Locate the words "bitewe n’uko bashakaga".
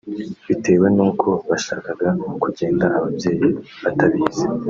0.47-2.07